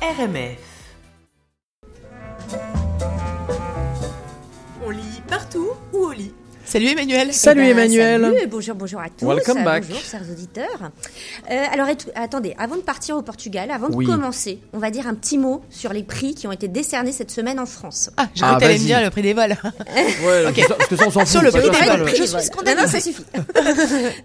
[0.00, 0.94] RMF.
[4.86, 6.32] On lit partout ou au lit
[6.68, 7.32] Salut Emmanuel.
[7.32, 8.20] Salut Eh ben, Emmanuel.
[8.22, 9.24] Salut, et bonjour, bonjour à tous.
[9.26, 9.84] Welcome back.
[9.88, 10.90] Bonjour, chers auditeurs.
[11.50, 14.04] Euh, alors, attendez, avant de partir au Portugal, avant Oui.
[14.04, 17.12] de commencer, on va dire un petit mot sur les prix qui ont été décernés
[17.12, 18.10] cette semaine en France.
[18.18, 18.80] Ah, j'ai Ah, vas-y.
[18.80, 19.56] dire le prix des vols.
[20.24, 21.28] Ouais, parce que ça, on s'en fout.
[21.28, 22.42] Sur le prix des ça, Je suis Vol.
[22.42, 22.76] scandalisée.
[22.76, 23.24] Non, non, ça suffit.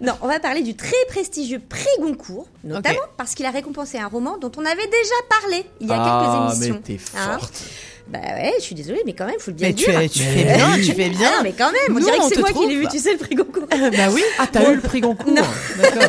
[0.02, 4.08] non, on va parler du très prestigieux prix Goncourt, notamment parce qu'il a récompensé un
[4.08, 6.82] roman dont on avait déjà parlé il y a Ah, quelques mais émissions.
[6.84, 7.62] t'es Hein forte.
[8.06, 9.98] Bah ouais, je suis désolée, mais quand même, faut le bien Mais tu, dire.
[10.00, 11.30] es- tu fais bien, tu fais Ah, bien.
[11.30, 12.98] non, mais quand même, on Nous, dirait on que c'est moi qui l'ai vu, tu
[12.98, 13.64] sais, le prix Goncourt.
[13.70, 13.76] bah
[14.12, 14.22] oui.
[14.38, 15.42] Ah, t'as eu le prix Goncourt Non.
[15.80, 16.02] D'accord.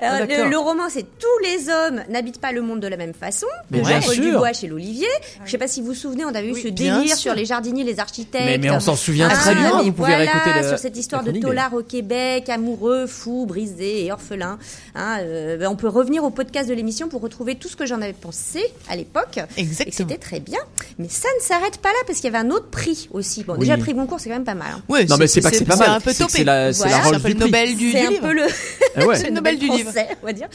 [0.00, 3.14] Alors, Ah, le, roman, c'est tous les hommes n'habitent pas le monde de la même
[3.14, 3.46] façon.
[3.70, 4.24] Mais de bien Jean-Paul sûr.
[4.24, 5.06] Dubois chez l'Olivier.
[5.44, 7.16] Je sais pas si vous vous souvenez, on avait eu Oui, ce délire sûr.
[7.16, 8.44] sur les jardiniers, les architectes.
[8.44, 9.70] Mais, mais on s'en souvient Ah, très bien.
[9.82, 14.12] Vous pouvez voilà, réécouter sur cette histoire de tolard au Québec, amoureux, fou, brisé et
[14.12, 14.58] orphelin.
[14.94, 17.86] Hein, euh, ben, on peut revenir au podcast de l'émission pour retrouver tout ce que
[17.86, 19.38] j'en avais pensé à l'époque.
[19.56, 19.94] Et Exactement.
[19.96, 20.60] c'était très bien.
[20.98, 23.44] Mais ça ne s'arrête pas là parce qu'il y avait un autre prix aussi.
[23.44, 23.60] Bon, Oui.
[23.60, 24.68] déjà, le prix Goncourt, c'est quand même pas mal.
[24.76, 24.82] hein.
[24.88, 25.90] Ouais, Non, mais c'est pas que c'est pas mal.
[25.90, 26.38] un peu c'est topé.
[26.38, 26.98] C'est la, c'est Voilà.
[26.98, 27.44] la C'est peu du le prix.
[27.50, 28.22] Nobel du, C'est un livre.
[28.22, 28.42] peu le,
[28.96, 29.16] Ah ouais.
[29.16, 29.90] C'est le Nobel du livre.
[29.90, 30.48] français, on va dire.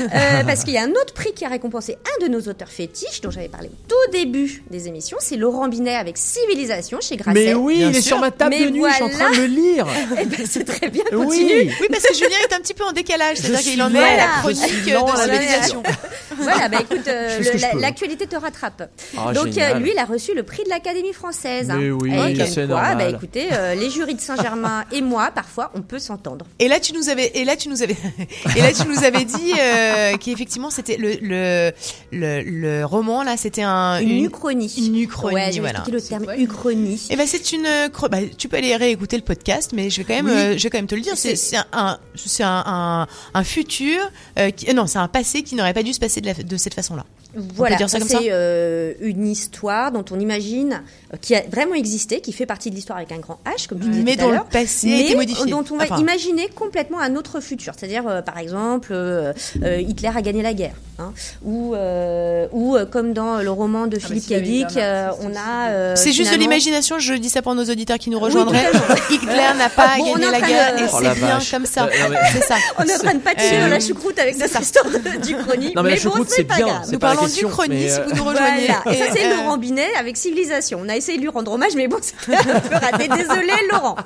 [0.00, 2.68] Euh, parce qu'il y a un autre prix qui a récompensé un de nos auteurs
[2.68, 5.16] fétiches, dont j'avais parlé au tout début des émissions.
[5.20, 7.34] C'est Laurent Binet avec Civilisation chez Grasset.
[7.46, 9.30] Mais oui, Bien il est sur ma table Mais de nuit, je suis en train
[9.30, 9.86] de le lire.
[10.18, 11.52] Eh ben, c'est très bien, continue.
[11.52, 11.70] Oui.
[11.80, 14.16] Oui, parce que Julien est un petit peu en décalage, c'est-à-dire qu'il en est à
[14.16, 15.82] la chronique de civilisation.
[16.38, 17.40] Voilà, bah écoute, euh,
[17.80, 18.90] l'actualité te rattrape.
[19.16, 21.72] Ah, Donc euh, lui, il a reçu le prix de l'Académie française.
[21.74, 22.12] Mais oui,
[22.46, 22.98] c'est quoi, normal.
[22.98, 26.46] bah écoutez, les jurys de Saint-Germain et moi, parfois, on peut s'entendre.
[26.58, 27.96] Et là, tu nous avais, et là, tu nous avais,
[28.56, 31.72] et là, tu nous avais dit euh, qu'effectivement, c'était le, le,
[32.12, 34.72] le, le roman là, c'était un Une, uchronie.
[34.78, 35.84] une uchronie, Ouais, voilà.
[35.90, 37.06] le terme uchronie.
[37.10, 40.04] Eh ben c'est une euh, bah, tu peux aller réécouter le podcast mais je vais
[40.04, 40.32] quand même Oui.
[40.32, 43.44] euh, je vais quand même te le dire c'est C'est- un c'est un, un un
[43.44, 43.98] futur
[44.38, 46.34] euh, qui, euh, non c'est un passé qui n'aurait pas dû se passer de, la-
[46.34, 47.04] de cette façon là
[47.36, 51.42] Voilà, dire ça comme ça c'est euh, une histoire dont on imagine euh, qui a
[51.50, 54.16] vraiment existé, qui fait partie de l'histoire avec un grand H, comme tu disais mais
[54.16, 54.46] tout à dont le l'heure.
[54.46, 57.74] passé a mais été modifié dont on va Enfin, imaginer complètement un autre futur.
[57.76, 60.74] C'est-à-dire, euh, par exemple, euh, euh, Hitler a gagné la guerre.
[60.98, 61.12] Hein.
[61.44, 65.36] ou, euh, ou euh, comme dans le roman de Philippe Dick, un euh, artiste on
[65.36, 65.68] a...
[65.70, 68.66] euh, c'est juste de l'imagination je dis ça pour nos auditeurs qui nous Oui, rejoindraient
[68.72, 68.94] totalement.
[69.10, 71.90] Hitler n'a pas Bon, gagné la guerre de- et Oh c'est bien comme ça Euh,
[72.10, 74.86] mais- c'est On est en train de patiner Euh, dans la choucroute avec cette histoire
[75.22, 75.74] du chronique.
[75.76, 76.66] Non, mais la bon, choucroute, c'est c'est pas bien.
[76.66, 76.80] grave.
[76.84, 78.98] C'est nous parlons question, du chronique mais, si vous nous rejoignez Voilà.
[78.98, 80.80] Et ça, c'est Laurent Binet avec Civilisation.
[80.82, 83.08] On a essayé de lui rendre hommage, mais bon, c'était un peu raté.
[83.08, 83.96] Désolé, Laurent.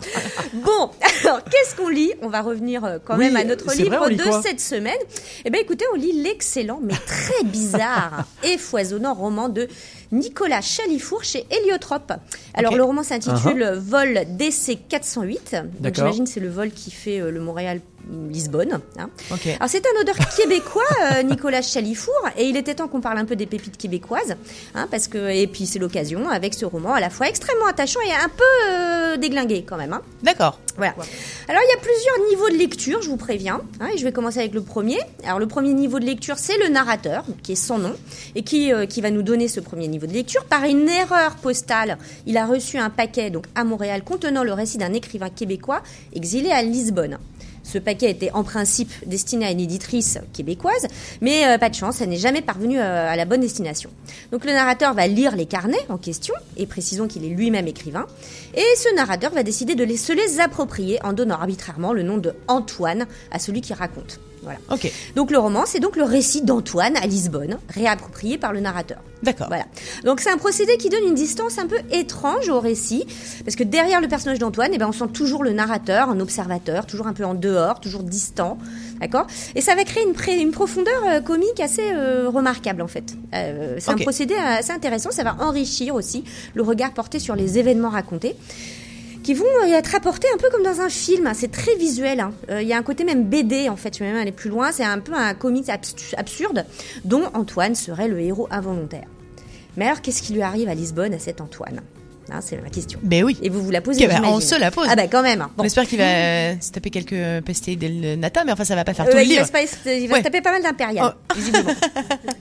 [0.54, 0.90] Bon,
[1.24, 2.12] alors, qu'est-ce qu'on lit?
[2.22, 4.94] On va revenir quand Oui, même à notre c'est livre de cette semaine.
[5.44, 9.68] Eh bien, écoutez, on lit l'excellent, mais très bizarre et foisonnant roman de
[10.12, 12.12] Nicolas Chalifour chez Héliotrope.
[12.54, 15.52] Alors, le roman s'intitule Vol DC 408.
[15.52, 16.04] Donc, D'accord.
[16.04, 17.80] j'imagine c'est le vol qui fait euh, le Montréal.
[18.30, 18.80] Lisbonne.
[18.98, 19.08] hein.
[19.60, 23.24] Alors c'est un auteur québécois, euh, Nicolas Chalifour, et il était temps qu'on parle un
[23.24, 24.36] peu des pépites québécoises,
[24.74, 28.00] hein, parce que et puis c'est l'occasion avec ce roman à la fois extrêmement attachant
[28.00, 29.92] et un peu euh, déglingué quand même.
[29.92, 30.02] hein.
[30.22, 30.94] d'accord Voilà.
[31.48, 33.60] Alors il y a plusieurs niveaux de lecture, je vous préviens,
[33.92, 34.98] et je vais commencer avec le premier.
[35.24, 37.94] Alors le premier niveau de lecture, c'est le narrateur, qui est sans nom,
[38.34, 40.44] et qui, euh, qui va nous donner ce premier niveau de lecture.
[40.46, 44.78] Par une erreur postale, il a reçu un paquet donc à Montréal contenant le récit
[44.78, 45.82] d'un écrivain québécois
[46.14, 47.18] exilé à Lisbonne.
[47.70, 50.88] Ce paquet était en principe destiné à une éditrice québécoise,
[51.20, 53.90] mais euh, pas de chance, elle n'est jamais parvenue euh, à la bonne destination.
[54.32, 58.06] Donc le narrateur va lire les carnets en question, et précisons qu'il est lui-même écrivain,
[58.54, 62.18] et ce narrateur va décider de les, se les approprier en donnant arbitrairement le nom
[62.18, 64.18] de Antoine à celui qui raconte.
[64.42, 64.58] Voilà.
[64.70, 68.98] ok Donc le roman, c'est donc le récit d'Antoine à Lisbonne, réapproprié par le narrateur.
[69.22, 69.64] d'accord Voilà.
[70.04, 73.04] Donc c'est un procédé qui donne une distance un peu étrange au récit,
[73.44, 76.86] parce que derrière le personnage d'Antoine, eh ben, on sent toujours le narrateur, un observateur,
[76.86, 78.56] toujours un peu en dehors, toujours distant,
[79.00, 79.26] d'accord?
[79.54, 83.14] Et ça va créer une, pré- une profondeur euh, comique assez euh, remarquable en fait.
[83.34, 86.24] Euh, c'est un procédé assez intéressant, ça va enrichir aussi
[86.54, 88.36] le regard porté sur les événements racontés
[89.22, 91.26] qui vont euh, être apportés un peu comme dans un film.
[91.26, 91.34] hein.
[91.34, 92.20] C'est très visuel.
[92.20, 92.32] hein.
[92.50, 93.94] Euh, Il y a un côté même BD en fait.
[93.94, 94.72] Je vais même aller plus loin.
[94.72, 96.64] C'est un peu un comics abs- absurde
[97.04, 99.06] dont Antoine serait le héros involontaire.
[99.76, 101.80] Mais alors, qu'est-ce qui lui arrive à Lisbonne à cet Antoine?
[102.32, 102.98] Hein, C'est ma question.
[103.02, 104.34] ben oui Et vous vous la posez bah, j'imagine.
[104.36, 105.46] on se la pose Ah bah quand même.
[105.56, 105.64] on Bon.
[105.64, 106.04] espère qu'il va
[106.60, 109.22] se taper quelques pastilles del nata mais enfin ça va pas faire Euh, tout le
[109.24, 110.18] livre pas- il va Ouais.
[110.20, 111.34] se taper pas mal d'impérial, Oh.
[111.36, 111.70] visiblement.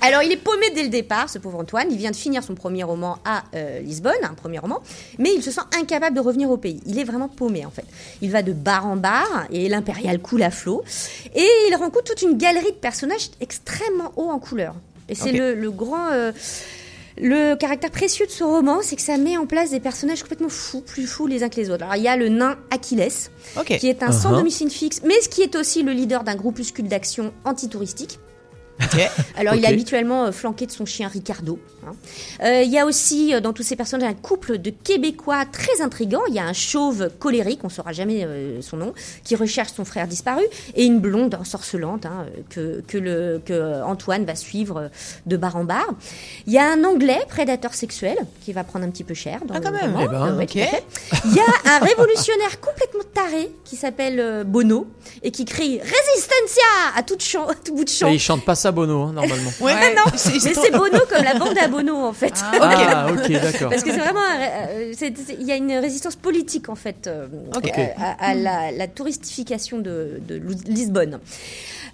[0.02, 1.88] Alors, il est paumé dès le départ, ce pauvre Antoine.
[1.92, 4.80] Il vient de finir son premier roman à euh, Lisbonne, un premier roman,
[5.18, 6.82] mais il se sent incapable de revenir au pays.
[6.86, 7.86] Il est vraiment paumé, en fait.
[8.22, 10.84] Il va de bar en bar et l'impérial coule à flot.
[11.36, 14.76] Et il rencontre toute une galerie de personnages extrêmement hauts en couleur.
[15.10, 16.12] Et c'est le grand.
[16.12, 16.32] euh,
[17.20, 20.50] le caractère précieux de ce roman, c'est que ça met en place des personnages complètement
[20.50, 21.84] fous, plus fous les uns que les autres.
[21.84, 23.08] Alors, il y a le nain Achilles,
[23.66, 24.38] qui est un sans Uh-huh.
[24.38, 28.20] domicile fixe, mais ce qui est aussi le leader d'un groupuscule d'action antitouristique.
[29.38, 31.60] Alors, il est habituellement euh, flanqué de son chien Ricardo.
[31.86, 31.92] hein.
[32.44, 35.82] Euh, il y a aussi euh, dans tous ces personnages un couple de Québécois très
[35.82, 36.22] intrigants.
[36.28, 38.94] Il y a un chauve colérique, on ne saura jamais euh, son nom,
[39.24, 40.44] qui recherche son frère disparu,
[40.76, 44.90] et une blonde ensorcelante hein, que, que, le, que Antoine va suivre
[45.26, 45.88] de bar en bar.
[46.48, 49.42] Il y a un Anglais prédateur sexuel qui va prendre un petit peu cher.
[49.46, 49.98] Dans Ah, quand le même.
[50.02, 50.48] Eh ben, ouais.
[51.26, 54.88] Il y a un révolutionnaire complètement taré qui s'appelle Bono
[55.24, 56.64] et qui crie Resistencia
[56.96, 58.08] à tout, champ, à tout bout de champ.
[58.10, 59.50] Et il chante pas ça Bono, hein, normalement.
[59.62, 62.34] Ouais, Ah non, c'est- mais c'est Bono comme la bande à Bono en fait.
[62.60, 63.70] Ah, ok, d'accord.
[63.70, 64.94] Parce que c'est vraiment, euh,
[65.40, 67.28] il y a une résistance politique en fait euh,
[67.98, 70.20] à, à- à la, la touristification de,
[70.68, 71.20] Lisbonne.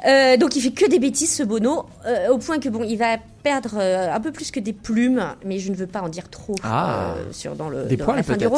[0.06, 2.98] Euh, donc il fait que des bêtises ce Bono, euh, au point que bon, il
[2.98, 6.10] va perdre euh, un peu plus que des plumes, mais je ne veux pas en
[6.10, 7.14] dire trop Ah.
[7.18, 8.52] euh, sur dans le Des dans poils, la fin du peut-être.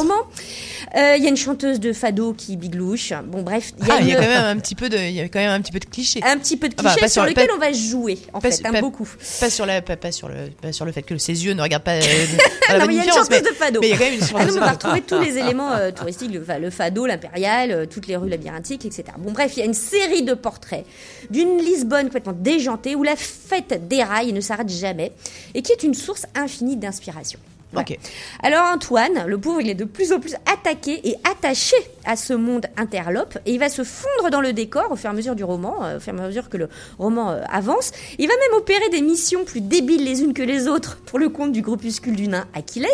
[0.94, 1.02] Roman.
[1.12, 3.12] Euh, Il y a une chanteuse de fado qui biglouche.
[3.26, 4.96] Bon bref, il y a, Ah, il y a quand même un petit peu de,
[4.96, 6.20] il y a quand même un petit peu de cliché.
[6.22, 8.40] un petit peu de Ah bah, cliché pas sur, lequel pas- on va jouer en
[8.40, 9.08] pas fait, hein, pas- beaucoup.
[9.40, 11.62] Pas sur la, pas, pas sur le, pas sur le fait que ses yeux ne
[11.62, 11.92] regardent pas.
[11.96, 13.80] euh, Non, il y a une chanteuse mais- de fado.
[13.80, 15.20] Mais il y a quand même une Ah chanteuse non, de on va retrouver tous
[15.20, 19.04] les éléments euh, touristiques, le, le fado, l'impérial, euh, toutes les rues labyrinthiques, etc.
[19.18, 20.84] Bon, bref, il y a une série de portraits
[21.30, 25.12] d'une Lisbonne complètement déjantée où la fête déraille et ne s'arrête jamais,
[25.54, 27.38] et qui est une source infinie d'inspiration.
[28.42, 31.76] Alors Antoine, le pauvre, il est de plus en plus attaqué et attaché
[32.08, 35.12] à ce monde interlope et il va se fondre dans le décor au fur et
[35.12, 36.68] à mesure du roman, euh, au fur et à mesure que le
[36.98, 37.92] roman euh, avance.
[38.18, 41.28] Il va même opérer des missions plus débiles les unes que les autres pour le
[41.28, 42.86] compte du groupuscule du nain Achilles,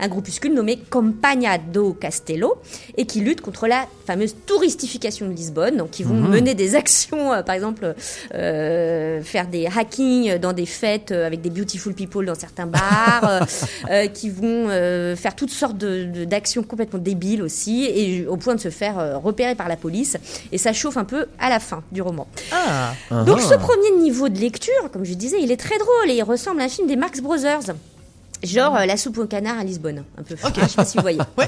[0.00, 2.56] un groupuscule nommé Compagna do Castello
[2.96, 5.76] et qui lutte contre la fameuse touristification de Lisbonne.
[5.76, 7.94] Donc ils vont mener des actions, euh, par exemple
[8.34, 13.46] euh, faire des hackings dans des fêtes avec des beautiful people dans certains bars.
[13.90, 18.36] euh, qui vont euh, faire toutes sortes de- de- d'actions complètement débiles aussi, et au
[18.36, 20.16] point de se faire euh, repérer par la police.
[20.52, 22.26] Et ça chauffe un peu à la fin du roman.
[22.52, 22.92] Ah.
[23.24, 23.46] Donc Ah.
[23.50, 26.60] ce premier niveau de lecture, comme je disais, il est très drôle et il ressemble
[26.60, 27.74] à un film des Marx Brothers.
[28.42, 30.34] Genre euh, La soupe au canard à Lisbonne, un peu.
[30.44, 30.52] Ok.
[30.60, 31.18] Je sais pas si vous voyez.
[31.38, 31.46] Ouais.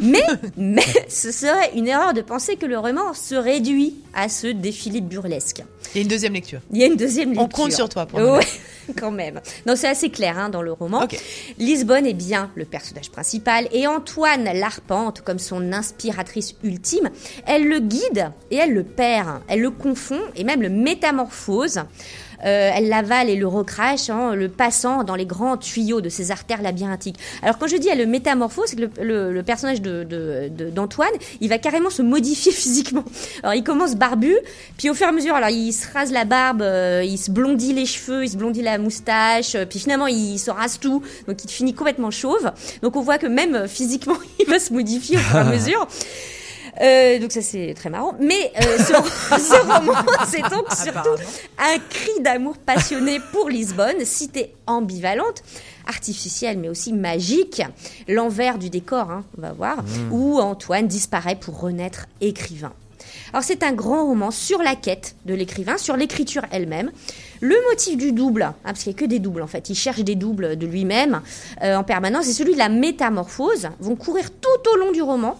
[0.00, 0.22] Mais,
[0.56, 5.00] mais ce serait une erreur de penser que le roman se réduit à ce défilé
[5.00, 5.62] burlesque.
[5.94, 6.60] Il y a une deuxième lecture.
[6.72, 7.44] Il y a une deuxième lecture.
[7.44, 8.20] On compte sur toi pour.
[8.20, 8.46] Ouais,
[8.96, 9.40] quand même.
[9.66, 11.06] Non, c'est assez clair hein, dans le roman.
[11.58, 17.10] Lisbonne est bien le personnage principal et Antoine l'arpente comme son inspiratrice ultime.
[17.46, 19.40] Elle le guide et elle le perd.
[19.48, 21.80] Elle le confond et même le métamorphose.
[22.44, 26.30] Euh, elle l'avale et le recrache, hein, le passant dans les grands tuyaux de ses
[26.30, 27.16] artères labyrinthiques.
[27.42, 30.48] Alors quand je dis elle le métamorphose, c'est que le, le- le personnage de- de-
[30.50, 33.04] de- d'Antoine, il va carrément se modifier physiquement.
[33.42, 34.36] Alors il commence barbu,
[34.76, 37.30] puis au fur et à mesure, alors il se rase la barbe, euh, il se
[37.30, 41.02] blondit les cheveux, il se blondit la moustache, euh, puis finalement il se rase tout,
[41.26, 42.52] donc il finit complètement chauve.
[42.82, 45.44] Donc on voit que même euh, physiquement, il va se modifier au fur et à
[45.50, 45.88] mesure.
[46.80, 48.14] Euh, donc ça c'est très marrant.
[48.20, 48.92] Mais euh, ce,
[49.38, 49.94] ce roman,
[50.26, 51.22] c'est donc surtout
[51.58, 55.42] un cri d'amour passionné pour Lisbonne, cité ambivalente,
[55.86, 57.62] artificielle mais aussi magique,
[58.06, 59.78] l'envers du décor, hein, on va voir,
[60.10, 62.72] où Antoine disparaît pour renaître écrivain.
[63.32, 66.90] Alors c'est un grand roman sur la quête de l'écrivain, sur l'écriture elle-même.
[67.40, 69.74] Le motif du double, hein, parce qu'il n'y a que des doubles en fait, il
[69.74, 71.20] cherche des doubles de lui-même
[71.62, 75.38] euh, en permanence, et celui de la métamorphose vont courir tout au long du roman.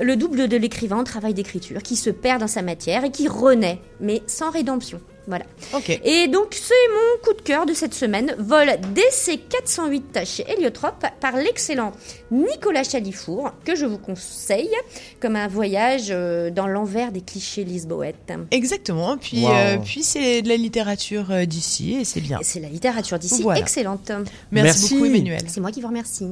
[0.00, 3.28] Le double de l'écrivain en travail d'écriture, qui se perd dans sa matière et qui
[3.28, 5.00] renaît, mais sans rédemption.
[5.28, 5.44] Voilà.
[5.74, 5.90] Ok.
[6.04, 8.36] Et donc, c'est mon coup de cœur de cette semaine.
[8.38, 11.90] Vol DC 408 chez Héliotrope par l'excellent
[12.30, 14.70] Nicolas Chalifour, que je vous conseille
[15.18, 18.32] comme un voyage euh, dans l'envers des clichés lisboètes.
[18.52, 19.16] Exactement.
[19.16, 19.50] Puis, Wow.
[19.50, 22.38] euh, puis c'est de la littérature euh, d'ici et c'est bien.
[22.42, 23.58] C'est la littérature d'ici Voilà.
[23.58, 24.08] excellente.
[24.08, 24.94] Merci, Merci.
[24.94, 25.40] beaucoup, Emmanuel.
[25.48, 26.28] C'est moi qui vous remercie.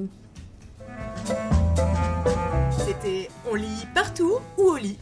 [3.50, 4.98] On lit partout ou au lit